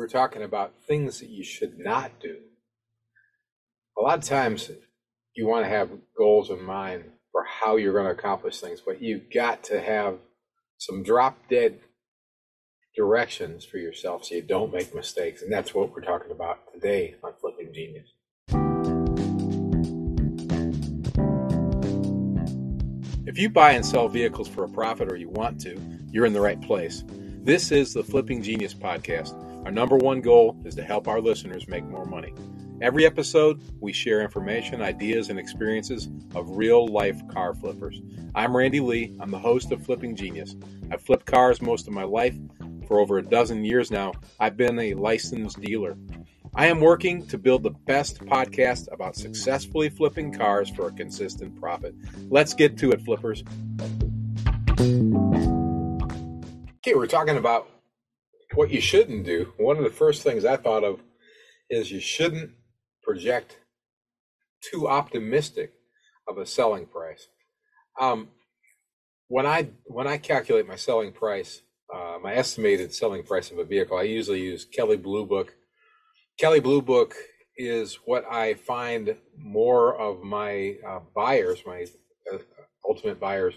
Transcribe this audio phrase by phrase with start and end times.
[0.00, 2.38] we're talking about things that you should not do.
[3.98, 4.70] A lot of times
[5.34, 9.02] you want to have goals in mind for how you're going to accomplish things, but
[9.02, 10.16] you've got to have
[10.78, 11.80] some drop dead
[12.96, 15.42] directions for yourself so you don't make mistakes.
[15.42, 18.08] And that's what we're talking about today on Flipping Genius.
[23.26, 25.78] If you buy and sell vehicles for a profit or you want to,
[26.10, 27.04] you're in the right place.
[27.42, 29.49] This is the Flipping Genius podcast.
[29.64, 32.32] Our number one goal is to help our listeners make more money.
[32.80, 38.00] Every episode, we share information, ideas, and experiences of real life car flippers.
[38.34, 39.14] I'm Randy Lee.
[39.20, 40.56] I'm the host of Flipping Genius.
[40.90, 42.34] I've flipped cars most of my life.
[42.88, 45.98] For over a dozen years now, I've been a licensed dealer.
[46.54, 51.60] I am working to build the best podcast about successfully flipping cars for a consistent
[51.60, 51.94] profit.
[52.30, 53.44] Let's get to it, flippers.
[56.78, 57.68] Okay, we're talking about
[58.54, 59.52] what you shouldn't do.
[59.56, 61.00] One of the first things I thought of
[61.68, 62.50] is you shouldn't
[63.02, 63.58] project
[64.62, 65.72] too optimistic
[66.28, 67.28] of a selling price.
[68.00, 68.28] Um,
[69.28, 71.62] when I when I calculate my selling price,
[71.94, 75.54] uh, my estimated selling price of a vehicle, I usually use Kelley Blue Book
[76.40, 77.14] Kelley Blue Book
[77.58, 81.84] is what I find more of my uh, buyers, my
[82.32, 82.38] uh,
[82.88, 83.56] ultimate buyers,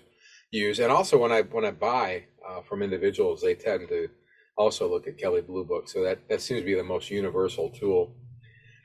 [0.51, 4.09] use, and also when I when I buy uh, from individuals, they tend to
[4.57, 5.89] also look at Kelley Blue Book.
[5.89, 8.15] So that that seems to be the most universal tool.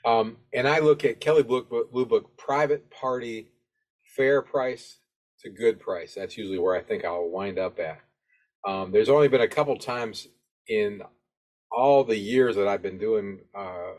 [0.05, 3.51] Um, and I look at Kelley Blue Book, Blue Book private party
[4.17, 4.99] fair price
[5.41, 6.15] to good price.
[6.15, 8.01] That's usually where I think I'll wind up at.
[8.67, 10.29] Um, there's only been a couple times
[10.69, 11.03] in
[11.71, 13.93] all the years that I've been doing uh,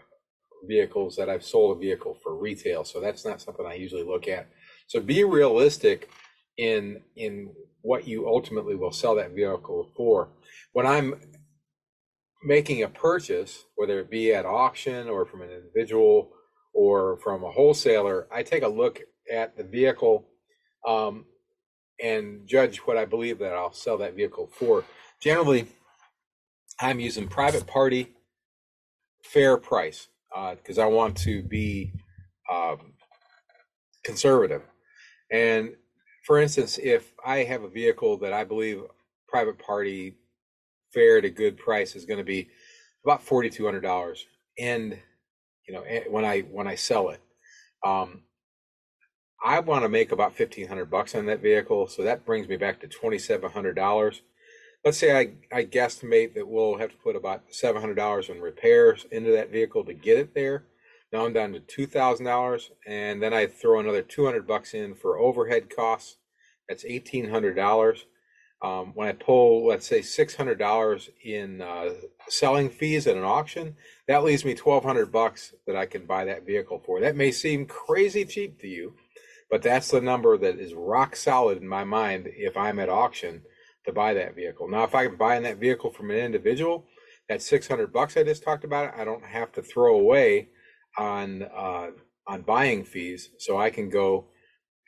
[0.67, 2.84] vehicles that I've sold a vehicle for retail.
[2.84, 4.50] So that's not something I usually look at.
[4.88, 6.09] So be realistic
[6.58, 10.30] in in what you ultimately will sell that vehicle for.
[10.73, 11.16] When I'm
[12.43, 16.31] making a purchase, whether it be at auction or from an individual
[16.73, 19.01] or from a wholesaler, I take a look
[19.31, 20.27] at the vehicle
[20.87, 21.25] um,
[22.01, 24.85] and judge what I believe that I'll sell that vehicle for.
[25.22, 25.67] Generally,
[26.79, 28.13] I'm using private party
[29.22, 30.07] fair price
[30.55, 31.91] because uh, I want to be
[32.51, 32.94] um,
[34.05, 34.61] conservative.
[35.31, 35.73] And
[36.25, 38.81] for instance, if I have a vehicle that I believe
[39.28, 40.16] private party
[40.94, 42.50] fair to good price is going to be
[43.05, 44.25] about forty two hundred dollars,
[44.57, 44.97] and
[45.67, 47.22] you know when I when I sell it,
[47.85, 48.23] um,
[49.44, 52.57] I want to make about fifteen hundred bucks on that vehicle, so that brings me
[52.57, 54.22] back to twenty seven hundred dollars
[54.85, 59.31] let's say I, I guesstimate that we'll have to put about $700 in repairs into
[59.31, 60.66] that vehicle to get it there.
[61.11, 65.75] Now I'm down to $2,000 and then I throw another 200 bucks in for overhead
[65.75, 66.17] costs.
[66.67, 68.03] That's $1,800.
[68.62, 71.92] Um, when I pull, let's say $600 in uh,
[72.28, 73.75] selling fees at an auction,
[74.08, 77.00] that leaves me 1200 bucks that I can buy that vehicle for.
[77.00, 78.96] That may seem crazy cheap to you,
[79.50, 83.44] but that's the number that is rock solid in my mind if I'm at auction
[83.86, 84.68] to buy that vehicle.
[84.68, 86.86] Now, if I'm buying that vehicle from an individual,
[87.30, 90.50] that 600 bucks I just talked about, I don't have to throw away
[90.97, 91.91] on uh,
[92.28, 94.26] on buying fees, so I can go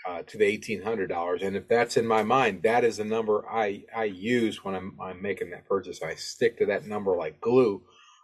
[0.07, 1.45] uh, to the $1,800.
[1.45, 4.97] And if that's in my mind, that is the number I I use when I'm
[5.01, 6.01] I'm making that purchase.
[6.01, 7.83] I stick to that number like glue.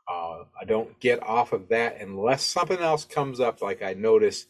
[0.09, 4.47] Uh, I don't get off of that unless something else comes up, like I notice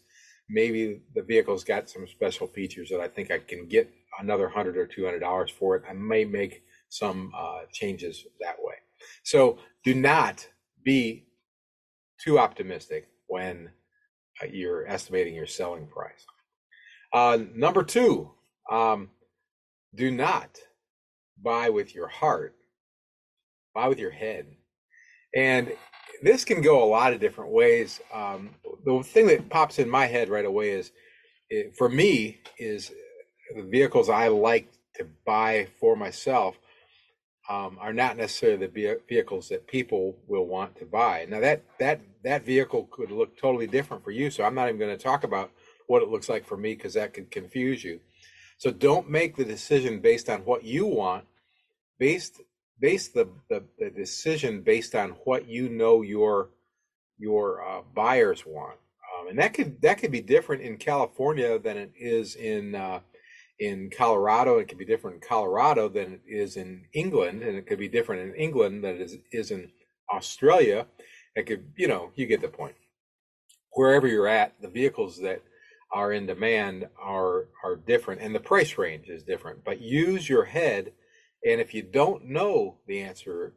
[0.49, 4.77] maybe the vehicle's got some special features that I think I can get another hundred
[4.77, 5.83] or two hundred dollars for it.
[5.89, 8.75] I may make some uh, changes that way.
[9.23, 10.47] So do not
[10.83, 11.25] be
[12.23, 13.71] too optimistic when
[14.41, 16.25] uh, you're estimating your selling price.
[17.17, 18.29] Uh, number two,
[18.69, 19.09] um,
[19.95, 20.59] do not
[21.41, 22.53] buy with your heart,
[23.73, 24.45] buy with your head.
[25.35, 25.71] And
[26.21, 28.01] this can go a lot of different ways.
[28.13, 28.51] Um,
[28.85, 30.91] the thing that pops in my head right away is,
[31.49, 32.91] it, for me, is
[33.55, 36.59] the vehicles I like to buy for myself
[37.49, 41.25] um, are not necessarily the vehicles that people will want to buy.
[41.27, 44.79] Now that that that vehicle could look totally different for you, so I'm not even
[44.79, 45.49] going to talk about
[45.87, 47.99] what it looks like for me because that could confuse you.
[48.57, 51.25] So don't make the decision based on what you want.
[51.99, 52.41] Based
[52.79, 56.49] base the, the, the decision based on what you know your
[57.17, 58.77] your uh, buyers want,
[59.19, 62.99] um, and that could that could be different in California than it is in uh,
[63.59, 64.59] in Colorado.
[64.59, 67.87] It could be different in Colorado than it is in England, and it could be
[67.87, 69.71] different in England than it is, is in
[70.13, 70.85] Australia.
[71.35, 72.75] It could, you know, you get the point.
[73.71, 75.41] Wherever you're at, the vehicles that
[75.91, 79.63] are in demand are are different, and the price range is different.
[79.63, 80.93] But use your head,
[81.45, 83.53] and if you don't know the answer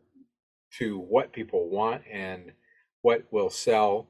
[0.79, 2.53] to what people want and
[3.03, 4.09] what will sell,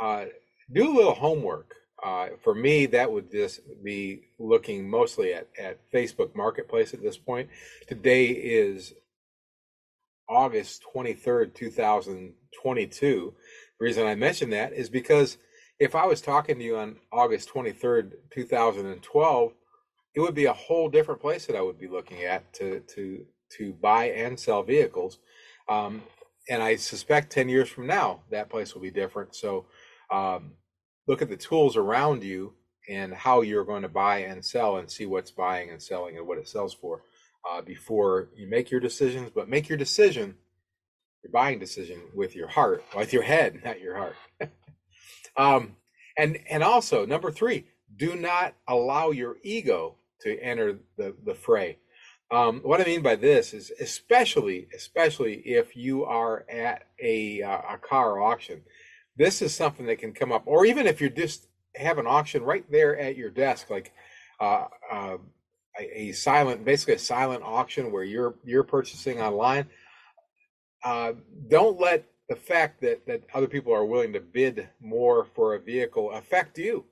[0.00, 0.26] uh,
[0.72, 1.74] do a little homework.
[2.02, 7.18] Uh, for me, that would just be looking mostly at, at Facebook Marketplace at this
[7.18, 7.48] point.
[7.88, 8.94] Today is
[10.28, 13.34] August 23rd, 2022.
[13.78, 15.38] The reason I mention that is because
[15.80, 19.52] if I was talking to you on August 23rd, 2012,
[20.14, 23.24] it would be a whole different place that I would be looking at to to
[23.56, 25.18] to buy and sell vehicles.
[25.68, 26.02] Um,
[26.50, 29.34] and I suspect 10 years from now, that place will be different.
[29.34, 29.66] So
[30.10, 30.52] um,
[31.06, 32.54] look at the tools around you
[32.88, 36.26] and how you're going to buy and sell and see what's buying and selling and
[36.26, 37.02] what it sells for
[37.50, 39.30] uh, before you make your decisions.
[39.34, 40.34] But make your decision,
[41.22, 44.16] your buying decision, with your heart, with your head, not your heart.
[45.38, 45.76] um,
[46.18, 47.64] and and also number three,
[47.96, 51.78] do not allow your ego to enter the the fray.
[52.30, 57.74] Um, what I mean by this is, especially especially if you are at a uh,
[57.74, 58.62] a car auction,
[59.16, 61.46] this is something that can come up, or even if you just
[61.76, 63.92] have an auction right there at your desk, like
[64.40, 65.16] uh, uh,
[65.78, 69.66] a, silent, basically a silent auction where you're you're purchasing online.
[70.84, 71.12] Uh,
[71.48, 75.60] don't let the fact that that other people are willing to bid more for a
[75.60, 76.84] vehicle affect you.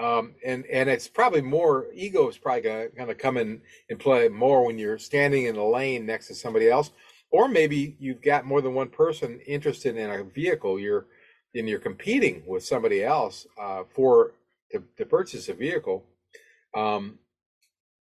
[0.00, 3.60] Um, and and it's probably more ego is probably gonna, gonna come in
[3.90, 6.90] and play more when you're standing in a lane next to somebody else,
[7.30, 10.78] or maybe you've got more than one person interested in a vehicle.
[10.78, 11.06] You're
[11.54, 14.32] and you're competing with somebody else uh, for
[14.72, 16.06] to, to purchase a vehicle.
[16.74, 17.18] Um,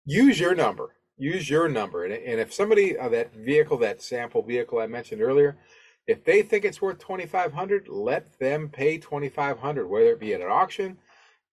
[0.06, 0.96] use your number.
[1.18, 5.22] Use your number, and, and if somebody uh, that vehicle, that sample vehicle I mentioned
[5.22, 5.58] earlier,
[6.08, 10.12] if they think it's worth twenty five hundred, let them pay twenty five hundred, whether
[10.12, 10.98] it be at an auction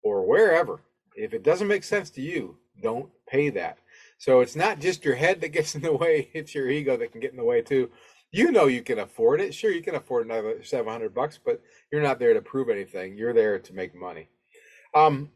[0.02, 0.80] or wherever.
[1.14, 3.78] If it doesn't make sense to you, don't pay that.
[4.18, 7.12] So it's not just your head that gets in the way, it's your ego that
[7.12, 7.90] can get in the way too.
[8.30, 9.54] You know you can afford it.
[9.54, 13.16] Sure, you can afford another 700 bucks, but you're not there to prove anything.
[13.16, 14.28] You're there to make money.
[14.94, 15.30] Um,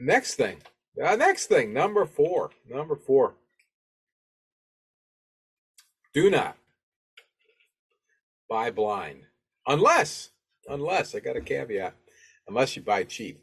[0.00, 0.58] next thing,
[1.02, 3.34] uh, next thing, number four, number four.
[6.12, 6.56] Do not
[8.52, 9.22] buy blind
[9.66, 10.28] unless,
[10.68, 11.94] unless I got a caveat,
[12.46, 13.42] unless you buy cheap.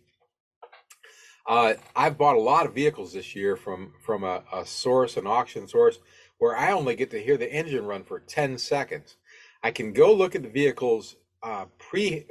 [1.48, 5.26] Uh, I've bought a lot of vehicles this year from from a, a, source, an
[5.26, 5.98] auction source,
[6.38, 9.18] where I only get to hear the engine run for 10 seconds.
[9.64, 12.28] I can go look at the vehicles uh, pre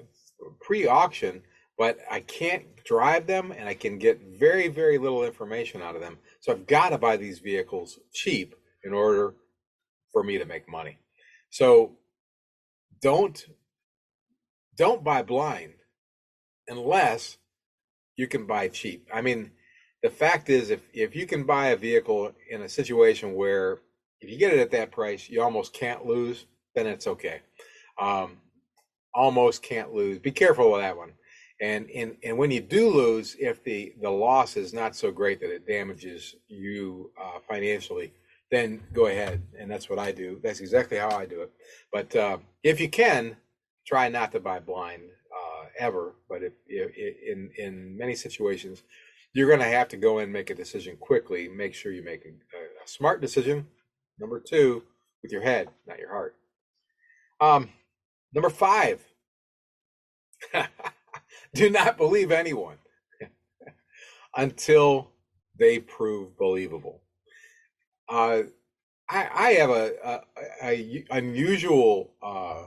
[0.61, 1.43] pre auction,
[1.77, 6.01] but I can't drive them, and I can get very very little information out of
[6.01, 6.19] them.
[6.39, 8.55] So I've got to buy these vehicles cheap
[8.85, 9.35] in order
[10.13, 10.97] for me to make money.
[11.51, 11.98] So
[13.01, 13.47] don't
[14.77, 15.75] don't buy blind
[16.69, 17.39] unless
[18.17, 19.09] you can buy cheap.
[19.13, 19.51] I mean,
[20.03, 23.79] the fact is, if if you can buy a vehicle in a situation where
[24.21, 27.41] if you get it at that price, you almost can't lose, then it's okay.
[28.01, 28.39] Um,
[29.15, 30.19] almost can't lose.
[30.19, 31.13] Be careful with that one.
[31.61, 35.41] And and and when you do lose, if the the loss is not so great
[35.41, 38.13] that it damages you uh, financially,
[38.51, 39.43] then go ahead.
[39.59, 40.41] And that's what I do.
[40.43, 41.53] That's exactly how I do it.
[41.93, 43.37] But uh, if you can,
[43.87, 45.03] try not to buy blind
[45.79, 46.93] ever, but if, if
[47.27, 48.83] in in many situations,
[49.33, 51.49] you're going to have to go in and make a decision quickly.
[51.49, 53.67] Make sure you make a, a smart decision.
[54.19, 54.83] Number two,
[55.23, 56.35] with your head, not your heart.
[57.41, 57.71] Um,
[58.35, 59.01] number five,
[61.55, 62.79] do not believe anyone
[64.37, 65.13] until
[65.59, 67.03] they prove believable.
[68.09, 68.43] Uh,
[69.09, 70.21] I, I have a, a,
[70.63, 72.65] a unusual uh,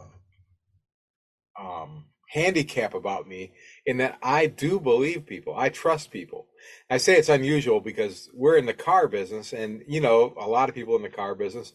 [1.60, 3.54] um, handicap about me
[3.86, 5.56] in that I do believe people.
[5.56, 6.48] I trust people.
[6.90, 10.70] I say it's unusual because we're in the car business, and you know, a lot
[10.70, 11.74] of people in the car business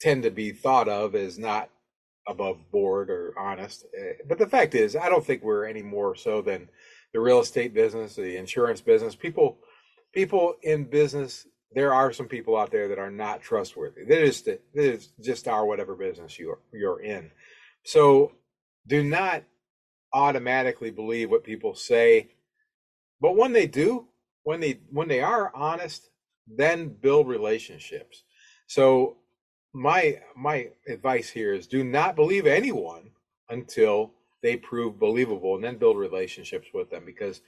[0.00, 1.70] tend to be thought of as not
[2.28, 3.84] above board or honest.
[3.98, 6.68] Eh, but the fact is, I don't think we're any more so than
[7.12, 9.14] the real estate business, the insurance business.
[9.14, 9.58] People,
[10.14, 11.46] people in business.
[11.72, 14.04] There are some people out there that are not trustworthy.
[14.04, 17.30] That is, that is just our whatever business you're you're in.
[17.84, 18.32] So
[18.86, 19.44] do not
[20.12, 22.28] automatically believe what people say
[23.20, 24.06] but when they do
[24.42, 26.10] when they when they are honest
[26.48, 28.24] then build relationships
[28.66, 29.16] so
[29.72, 33.10] my my advice here is do not believe anyone
[33.50, 34.12] until
[34.42, 37.40] they prove believable and then build relationships with them because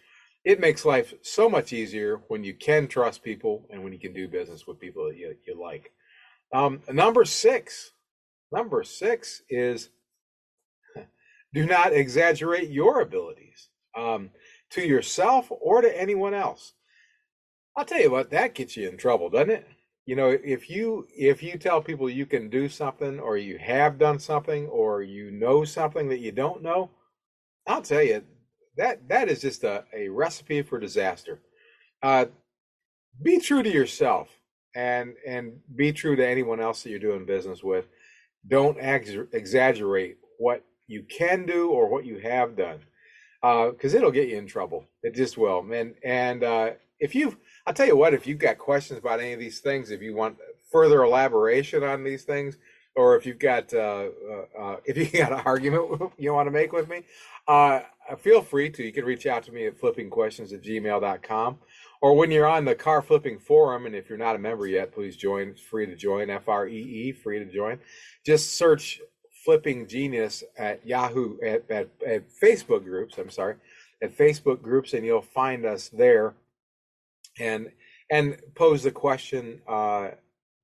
[0.44, 4.12] it makes life so much easier when you can trust people and when you can
[4.12, 5.92] do business with people that you, you like
[6.54, 7.92] um, number six
[8.50, 9.90] number six is
[11.54, 14.30] do not exaggerate your abilities um,
[14.70, 16.72] to yourself or to anyone else.
[17.76, 19.66] I'll tell you what, that gets you in trouble, doesn't it?
[20.06, 23.98] you know, if you if you tell people you can do something or you have
[23.98, 26.90] done something or you know something that you don't know,
[27.68, 28.22] I'll tell you
[28.76, 31.40] that that is just a, a recipe for disaster.
[32.02, 32.26] Uh,
[33.22, 34.28] be true to yourself
[34.74, 37.86] and and be true to anyone else that you're doing business with.
[38.48, 42.80] Don't ex- exaggerate what you can do or what you have done
[43.40, 44.84] because uh, it'll get you in trouble.
[45.02, 45.66] It just will.
[45.72, 47.36] And and uh, if you,
[47.66, 50.14] I'll tell you what, if you've got questions about any of these things, if you
[50.14, 50.36] want
[50.70, 52.56] further elaboration on these things,
[52.94, 56.50] or if you've got uh, uh, uh if you got an argument you want to
[56.50, 57.02] make with me,
[57.48, 57.80] uh,
[58.18, 58.82] feel free to.
[58.82, 61.58] You can reach out to me at flippingquestions at gmail.com.
[62.00, 64.92] Or when you're on the car flipping forum, and if you're not a member yet,
[64.92, 65.48] please join.
[65.48, 66.30] It's free to join.
[66.30, 67.78] F R E E, free to join.
[68.26, 69.00] Just search
[69.44, 73.18] flipping genius at Yahoo at, at, at Facebook groups.
[73.18, 73.54] I'm sorry,
[74.02, 76.34] at Facebook groups, and you'll find us there.
[77.38, 77.70] And
[78.10, 80.10] and pose the question uh,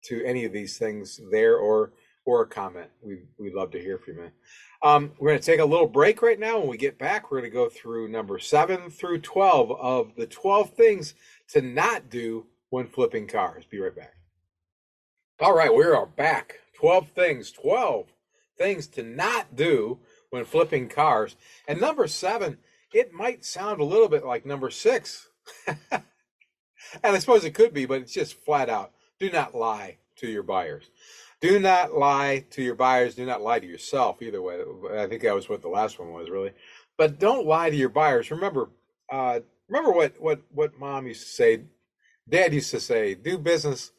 [0.05, 1.93] to any of these things there, or
[2.29, 2.91] or a comment.
[3.01, 4.31] We we'd love to hear from you.
[4.83, 6.59] Um, we're going to take a little break right now.
[6.59, 10.27] When we get back, we're going to go through number seven through twelve of the
[10.27, 11.15] twelve things
[11.49, 13.65] to not do when flipping cars.
[13.65, 14.13] Be right back.
[15.41, 16.57] All right, we are back.
[16.75, 18.07] 12 things, 12
[18.57, 19.99] things to not do
[20.31, 21.35] when flipping cars.
[21.67, 22.59] And number seven,
[22.93, 25.29] it might sound a little bit like number six.
[25.67, 26.03] and
[27.03, 30.43] I suppose it could be, but it's just flat out do not lie to your
[30.43, 30.91] buyers.
[31.41, 33.15] Do not lie to your buyers.
[33.15, 34.61] Do not lie to yourself either way.
[34.97, 36.53] I think that was what the last one was really.
[36.97, 38.31] But don't lie to your buyers.
[38.31, 38.71] Remember,
[39.11, 41.63] uh, remember what what what mom used to say,
[42.29, 43.93] dad used to say, do business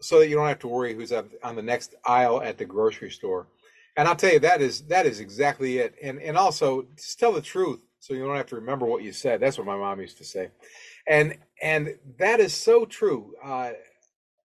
[0.00, 2.64] so that you don't have to worry who's up on the next aisle at the
[2.64, 3.46] grocery store.
[3.96, 5.94] And I'll tell you that is that is exactly it.
[6.02, 9.12] And and also just tell the truth so you don't have to remember what you
[9.12, 9.40] said.
[9.40, 10.50] That's what my mom used to say.
[11.06, 13.34] And and that is so true.
[13.44, 13.72] Uh,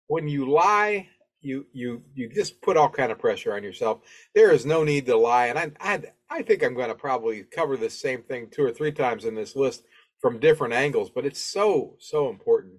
[0.07, 1.09] when you lie,
[1.43, 3.99] you you you just put all kind of pressure on yourself.
[4.33, 5.47] There is no need to lie.
[5.47, 8.71] And I I I think I'm going to probably cover the same thing two or
[8.71, 9.83] three times in this list
[10.19, 11.09] from different angles.
[11.09, 12.75] But it's so so important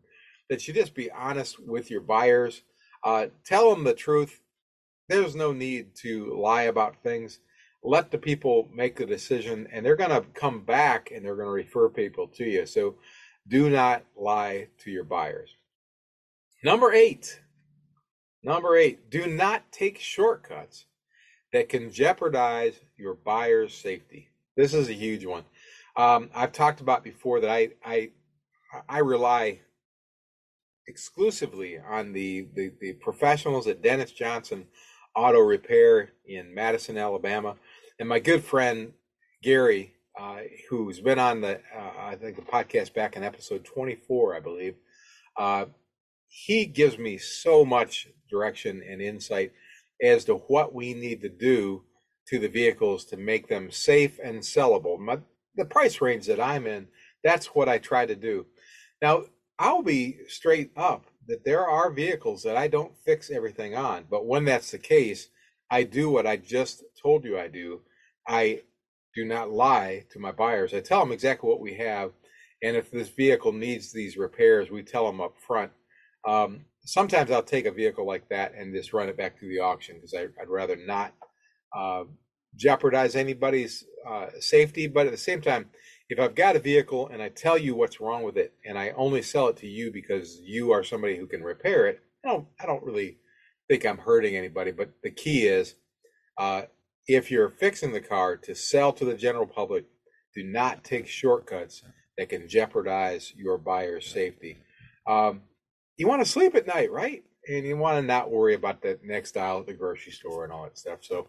[0.51, 2.63] that you just be honest with your buyers.
[3.03, 4.41] Uh, tell them the truth
[5.09, 7.41] there's no need to lie about things.
[7.83, 11.47] Let the people make the decision, and they're going to come back and they're going
[11.47, 12.65] to refer people to you.
[12.65, 12.97] So
[13.47, 15.55] do not lie to your buyers.
[16.63, 17.41] Number eight,
[18.45, 20.87] number eight, do not take shortcuts
[21.53, 24.29] that can jeopardize your buyer's safety.
[24.57, 25.45] This is a huge one.
[25.97, 28.11] Um, I've talked about before that I I
[28.89, 29.61] I rely
[30.87, 34.67] exclusively on the, the the professionals at Dennis Johnson
[35.15, 37.57] auto repair in Madison, Alabama.
[37.99, 38.93] And my good friend
[39.43, 44.37] Gary, uh, who's been on the uh, I think the podcast back in episode 24,
[44.37, 44.75] I believe,
[45.37, 45.67] uh,
[46.29, 49.53] he gives me so much direction and insight
[50.03, 51.85] as to what we need to do
[52.29, 54.99] to the vehicles to make them safe and sellable.
[54.99, 55.19] My,
[55.57, 56.89] the price range that I'm in,
[57.23, 58.47] that's what I try to do.
[59.01, 59.25] Now,
[59.59, 64.27] I'll be straight up that there are vehicles that I don't fix everything on, but
[64.27, 65.29] when that's the case,
[65.71, 67.83] I do what I just told you I do.
[68.27, 68.63] I
[69.15, 70.75] do not lie to my buyers.
[70.75, 72.13] I tell them exactly what we have,
[72.63, 75.71] and if this vehicle needs these repairs, we tell them up front.
[76.27, 79.61] Um, sometimes I'll take a vehicle like that and just run it back through the
[79.61, 81.15] auction because I'd rather not
[81.77, 82.05] uh,
[82.57, 85.71] jeopardize anybody's uh, safety, but at the same time,
[86.09, 88.91] if I've got a vehicle and I tell you what's wrong with it and I
[88.91, 92.47] only sell it to you because you are somebody who can repair it, I don't
[92.61, 93.19] I don't really
[93.69, 94.71] think I'm hurting anybody.
[94.71, 95.75] But the key is
[96.39, 96.63] uh,
[97.07, 99.87] if you're fixing the car to sell to the general public,
[100.35, 101.83] do not take shortcuts
[102.19, 104.59] that can jeopardize your buyer's safety.
[105.07, 105.43] Um,
[105.97, 107.23] you want to sleep at night, right?
[107.49, 110.53] And you want to not worry about the next aisle at the grocery store and
[110.53, 111.01] all that stuff.
[111.03, 111.27] So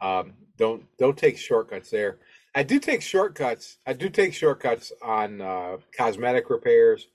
[0.00, 2.18] um, don't don't take shortcuts there.
[2.54, 3.76] I do take shortcuts.
[3.86, 7.08] I do take shortcuts on uh, cosmetic repairs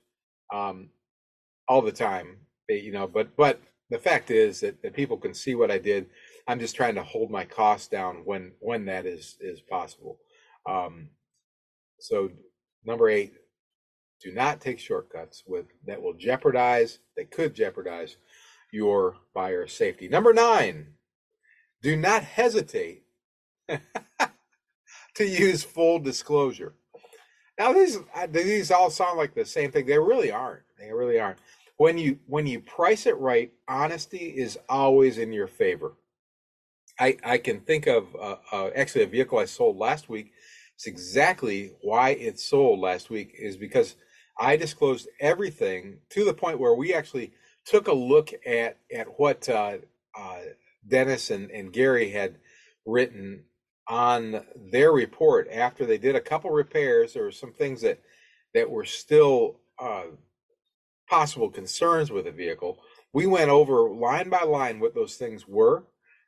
[0.52, 0.88] um,
[1.68, 2.38] all the time.
[2.68, 6.06] You know, but but the fact is that, that people can see what I did.
[6.46, 10.18] I'm just trying to hold my costs down when when that is is possible.
[10.66, 11.08] Um,
[11.98, 12.30] so
[12.84, 13.34] number eight,
[14.24, 18.16] do not take shortcuts with that will jeopardize that could jeopardize
[18.72, 20.08] your buyer safety.
[20.08, 20.94] Number nine,
[21.82, 23.04] do not hesitate
[23.68, 26.74] to use full disclosure.
[27.58, 27.98] Now these
[28.30, 29.86] these all sound like the same thing.
[29.86, 30.62] They really aren't.
[30.78, 31.38] They really aren't.
[31.76, 35.92] When you when you price it right, honesty is always in your favor.
[36.98, 40.32] I I can think of uh, uh, actually a vehicle I sold last week.
[40.76, 43.96] It's exactly why it sold last week is because
[44.38, 47.32] I disclosed everything to the point where we actually
[47.64, 49.78] took a look at at what uh,
[50.18, 50.38] uh,
[50.86, 52.36] Dennis and, and Gary had
[52.86, 53.44] written
[53.88, 57.12] on their report after they did a couple repairs.
[57.12, 58.00] There were some things that
[58.54, 60.04] that were still uh,
[61.08, 62.78] possible concerns with the vehicle.
[63.12, 65.84] We went over line by line what those things were.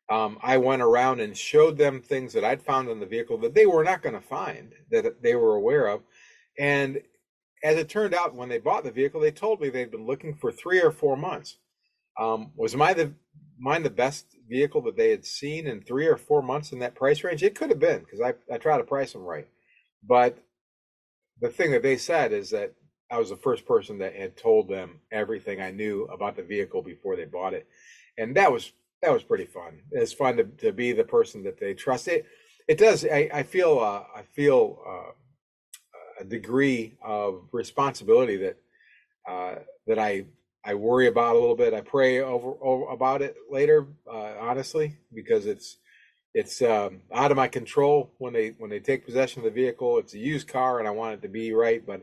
[0.08, 3.54] Um, I went around and showed them things that I'd found in the vehicle that
[3.54, 6.02] they were not going to find that they were aware of.
[6.58, 7.00] And
[7.62, 10.34] as it turned out, when they bought the vehicle, they told me they'd been looking
[10.34, 11.56] for three or four months.
[12.18, 13.12] Um, was my the
[13.58, 16.94] mine the best vehicle that they had seen in three or four months in that
[16.94, 17.42] price range?
[17.42, 19.48] It could have been because I I try to price them right,
[20.02, 20.38] but
[21.40, 22.72] the thing that they said is that
[23.10, 26.82] I was the first person that had told them everything I knew about the vehicle
[26.82, 27.66] before they bought it,
[28.18, 28.72] and that was
[29.02, 29.80] that was pretty fun.
[29.92, 32.08] It's fun to, to be the person that they trust.
[32.08, 32.26] It
[32.68, 33.04] it does.
[33.04, 35.12] I, I feel uh, I feel uh,
[36.20, 38.56] a degree of responsibility that
[39.28, 39.56] uh,
[39.87, 40.26] that I
[40.64, 41.75] I worry about a little bit.
[41.75, 45.78] I pray over, over about it later, uh, honestly, because it's
[46.35, 49.99] it's um, out of my control when they when they take possession of the vehicle.
[49.99, 52.02] It's a used car, and I want it to be right, but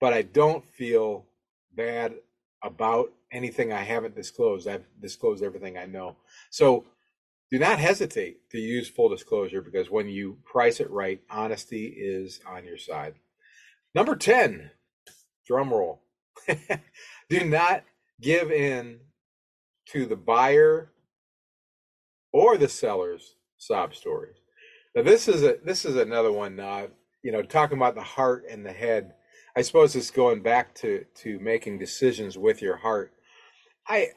[0.00, 1.26] but I don't feel
[1.74, 2.14] bad
[2.62, 4.68] about anything I haven't disclosed.
[4.68, 6.16] I've disclosed everything I know.
[6.50, 6.84] So
[7.50, 12.40] do not hesitate to use full disclosure because when you price it right, honesty is
[12.46, 13.14] on your side.
[13.94, 14.70] Number 10,
[15.46, 16.02] drum roll.
[17.28, 17.84] do not
[18.20, 19.00] give in
[19.88, 20.92] to the buyer
[22.32, 24.36] or the seller's sob stories.
[24.94, 26.58] Now this is a this is another one.
[26.58, 26.88] Uh,
[27.22, 29.14] you know, talking about the heart and the head.
[29.56, 33.12] I suppose it's going back to to making decisions with your heart.
[33.88, 34.08] I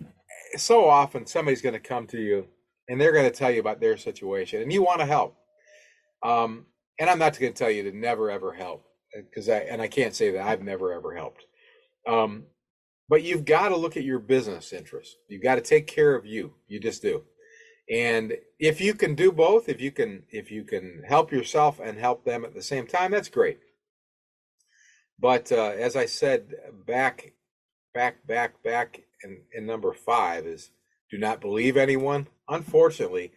[0.58, 2.48] so often somebody's going to come to you
[2.88, 5.36] and they're going to tell you about their situation, and you want to help.
[6.24, 6.68] Um,
[7.00, 9.88] and I'm not going to tell you to never ever help because I and I
[9.88, 11.46] can't say that I've never ever helped.
[12.08, 12.46] Um,
[13.08, 15.16] but you've got to look at your business interests.
[15.30, 16.54] You've got to take care of you.
[16.68, 17.24] You just do.
[17.90, 22.00] And if you can do both, if you can if you can help yourself and
[22.00, 23.60] help them at the same time, that's great.
[25.20, 26.54] But uh, as I said
[26.86, 27.34] back,
[27.94, 30.72] back, back, back in, in number five is
[31.10, 32.28] do not believe anyone.
[32.50, 33.32] Unfortunately,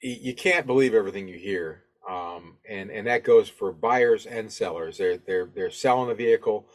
[0.00, 4.98] you can't believe everything you hear, um, and and that goes for buyers and sellers.
[4.98, 6.66] They're they're they're selling a vehicle.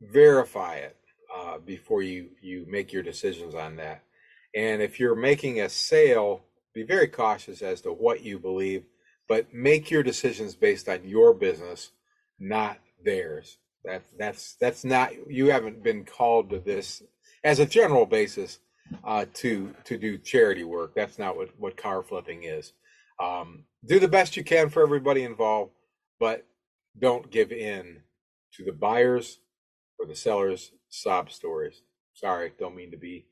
[0.00, 0.96] Verify it
[1.34, 4.02] uh, before you you make your decisions on that.
[4.54, 8.84] And if you're making a sale, be very cautious as to what you believe,
[9.28, 11.92] but make your decisions based on your business,
[12.38, 13.58] not theirs.
[13.84, 17.02] That that's that's not you haven't been called to this
[17.44, 18.60] as a general basis
[19.04, 20.94] uh, to to do charity work.
[20.94, 22.72] That's not what what car flipping is.
[23.22, 25.72] Um, do the best you can for everybody involved,
[26.18, 26.46] but
[26.98, 28.00] don't give in
[28.54, 29.38] to the buyers
[29.98, 31.82] or the sellers' sob stories.
[32.14, 33.26] Sorry, don't mean to be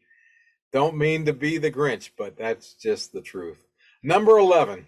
[0.73, 3.67] don't mean to be the Grinch, but that's just the truth.
[4.03, 4.87] Number 11.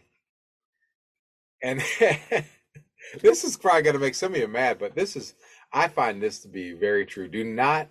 [1.62, 1.80] And
[3.20, 5.34] this is probably going to make some of you mad, but this is,
[5.72, 7.26] I find this to be very true.
[7.26, 7.88] Do not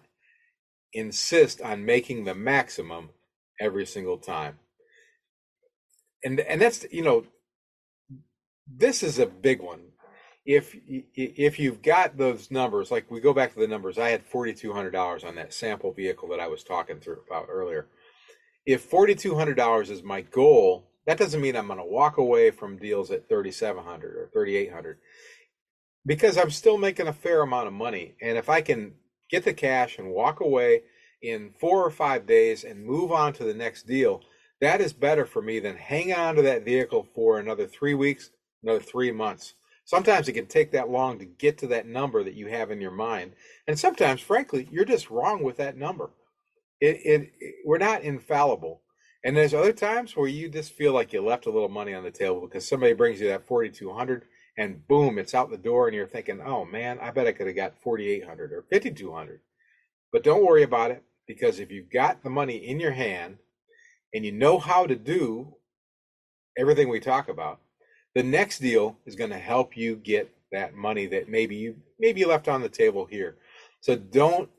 [0.94, 3.10] insist on making the maximum
[3.60, 4.58] every single time.
[6.24, 7.26] And, and that's, you know,
[8.68, 9.82] this is a big one.
[10.44, 10.76] If
[11.14, 14.54] if you've got those numbers, like we go back to the numbers, I had forty
[14.54, 17.90] two hundred dollars on that sample vehicle that I was talking through about earlier.
[18.66, 22.18] If forty two hundred dollars is my goal, that doesn't mean I'm going to walk
[22.18, 24.98] away from deals at thirty seven hundred or thirty eight hundred,
[26.08, 28.16] because I'm still making a fair amount of money.
[28.20, 28.94] And if I can
[29.30, 30.82] get the cash and walk away
[31.22, 34.22] in four or five days and move on to the next deal,
[34.62, 38.30] that is better for me than hanging on to that vehicle for another three weeks,
[38.64, 39.56] another three months.
[39.86, 42.80] Sometimes it can take that long to get to that number that you have in
[42.80, 43.34] your mind.
[43.68, 46.12] And sometimes, frankly, you're just wrong with that number.
[46.80, 48.82] It, it, it, we're not infallible.
[49.24, 52.04] And there's other times where you just feel like you left a little money on
[52.04, 54.26] the table because somebody brings you that 4200
[54.58, 57.48] and boom, it's out the door and you're thinking, "Oh man, I bet I could
[57.48, 59.42] have got 4800 or 5200."
[60.12, 63.38] But don't worry about it because if you've got the money in your hand
[64.14, 65.56] and you know how to do
[66.58, 67.60] everything we talk about,
[68.16, 72.20] the next deal is going to help you get that money that maybe you maybe
[72.20, 73.38] you left on the table here.
[73.80, 74.50] So don't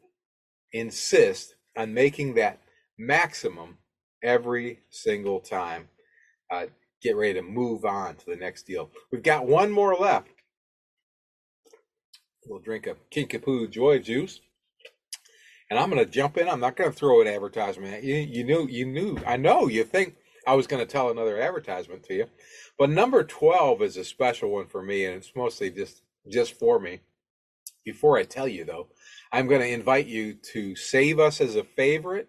[0.73, 2.61] insist on making that
[2.99, 3.79] maximum
[4.23, 5.89] every single time.
[6.51, 6.67] Uh,
[7.03, 8.91] get ready to move on to the next deal.
[9.11, 10.29] We've got one more left.
[12.47, 14.41] We'll drink a Kickapoo Joy Juice.
[15.73, 16.51] And I'm going to jump in.
[16.51, 18.17] I'm not going to throw an advertisement at you.
[18.17, 22.05] You knew, you knew, I know you think I was going to tell another advertisement
[22.05, 22.27] to you.
[22.79, 26.79] But number 12 is a special one for me, and it's mostly just just for
[26.79, 27.01] me.
[27.87, 28.89] Before I tell you though,
[29.33, 32.29] I'm going to invite you to save us as a favorite.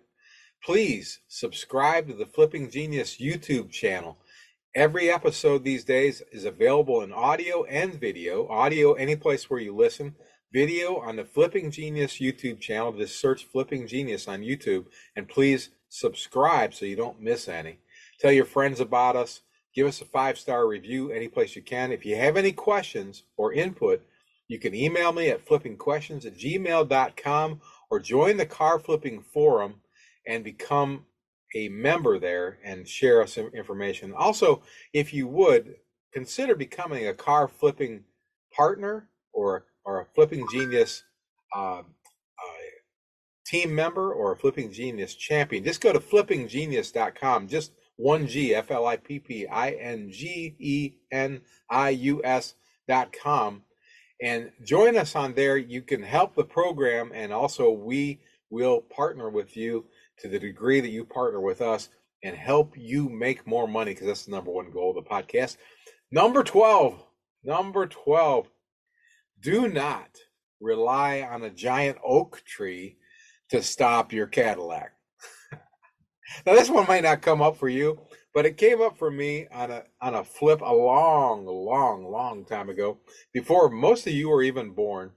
[0.64, 4.20] Please subscribe to the Flipping Genius YouTube channel.
[4.74, 8.48] Every episode these days is available in audio and video.
[8.48, 10.16] Audio, any place where you listen.
[10.54, 12.94] Video on the Flipping Genius YouTube channel.
[12.94, 14.86] Just search Flipping Genius on YouTube
[15.16, 17.80] and please subscribe so you don't miss any.
[18.20, 19.42] Tell your friends about us.
[19.74, 21.92] Give us a five star review any place you can.
[21.92, 24.06] If you have any questions or input,
[24.48, 29.82] you can email me at flippingquestions at gmail.com or join the car flipping forum
[30.28, 31.08] and become
[31.56, 34.14] a member there and share us some information.
[34.14, 34.62] Also,
[34.94, 35.78] if you would
[36.12, 38.04] consider becoming a car flipping
[38.56, 41.04] partner or or a flipping genius
[41.56, 41.84] uh,
[43.46, 47.48] team member or a flipping genius champion, just go to flippinggenius.com.
[47.48, 52.22] Just one G F L I P P I N G E N I U
[52.24, 52.56] S
[52.88, 53.64] dot com
[54.24, 55.58] and join us on there.
[55.58, 58.20] You can help the program, and also we
[58.50, 59.86] will partner with you
[60.20, 61.90] to the degree that you partner with us
[62.24, 65.58] and help you make more money because that's the number one goal of the podcast.
[66.12, 67.04] Number 12,
[67.44, 68.48] number 12,
[69.44, 70.10] do not
[70.62, 72.98] rely on a giant oak tree
[73.50, 74.94] to stop your Cadillac.
[76.46, 78.00] now, this one might not come up for you,
[78.34, 82.46] but it came up for me on a on a flip a long, long, long
[82.46, 82.98] time ago,
[83.34, 85.12] before most of you were even born.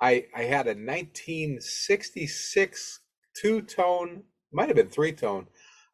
[0.00, 3.00] I I had a 1966
[3.34, 5.46] two tone, might have been three tone,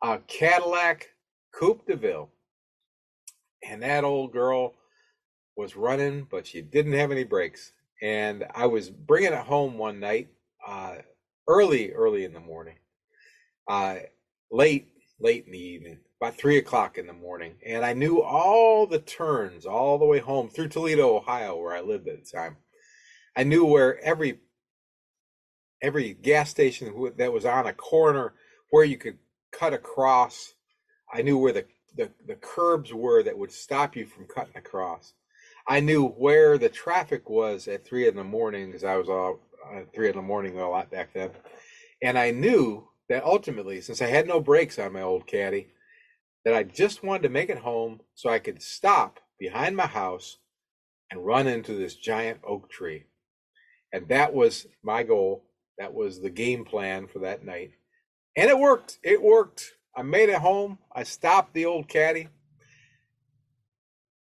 [0.03, 1.07] uh, Cadillac
[1.55, 2.29] Coupe de Ville,
[3.67, 4.75] and that old girl
[5.59, 7.73] was running, but she didn't have any brakes.
[8.01, 10.29] And I was bringing it home one night,
[10.67, 10.97] uh,
[11.47, 12.77] early, early in the morning,
[13.69, 13.97] uh,
[14.51, 14.89] late,
[15.21, 18.99] late in the evening about three o'clock in the morning, and I knew all the
[18.99, 22.57] turns all the way home through Toledo, Ohio, where I lived at the time.
[23.37, 24.41] I knew where every
[25.81, 28.35] every gas station that was on a corner
[28.71, 29.17] where you could
[29.53, 30.55] cut across.
[31.13, 31.67] I knew where the,
[31.97, 35.15] the, the curbs were that would stop you from cutting across.
[35.69, 39.41] I knew where the traffic was at three in the morning because I was all
[39.71, 41.31] uh, three in the morning a lot back then,
[42.03, 45.69] and I knew that ultimately, since I had no brakes on my old caddy,
[46.45, 50.39] that I just wanted to make it home so I could stop behind my house
[51.11, 53.05] and run into this giant oak tree.
[53.93, 55.45] And that was my goal.
[55.79, 57.73] That was the game plan for that night.
[58.37, 58.99] And it worked.
[59.03, 59.75] It worked.
[59.97, 60.79] I made it home.
[60.95, 62.29] I stopped the old caddy.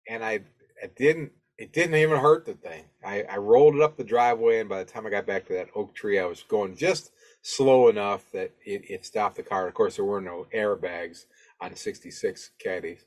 [0.10, 0.42] And I
[0.82, 2.86] it didn't it didn't even hurt the thing.
[3.06, 5.54] I, I rolled it up the driveway and by the time I got back to
[5.54, 7.12] that oak tree, I was going just
[7.44, 9.68] slow enough that it, it stopped the car.
[9.68, 11.26] Of course there were no airbags
[11.62, 13.06] on 66 caddies.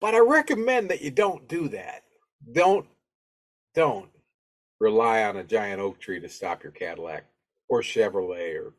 [0.00, 2.04] But I recommend that you don't do that.
[2.52, 2.86] Don't
[3.74, 4.10] don't
[4.80, 7.24] rely on a giant oak tree to stop your Cadillac
[7.68, 8.74] or Chevrolet or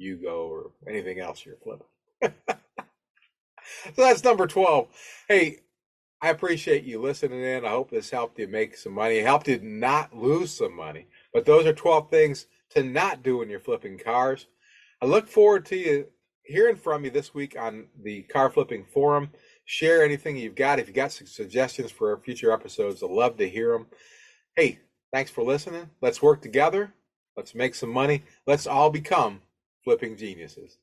[0.00, 1.86] Yugo or anything else you're flipping.
[2.22, 4.88] so that's number 12.
[5.28, 5.60] Hey,
[6.22, 7.64] I appreciate you listening in.
[7.64, 9.18] I hope this helped you make some money.
[9.18, 11.08] Helped you not lose some money.
[11.34, 14.46] But those are 12 things to not do when you're flipping cars.
[15.02, 16.06] I look forward to you
[16.44, 19.30] hearing from you this week on the car flipping forum.
[19.64, 20.78] Share anything you've got.
[20.78, 23.88] If you got some suggestions for future episodes, I'd love to hear them.
[24.54, 24.78] Hey,
[25.12, 25.90] thanks for listening.
[26.00, 26.92] Let's work together.
[27.36, 28.22] Let's make some money.
[28.46, 29.40] Let's all become
[29.82, 30.78] flipping geniuses.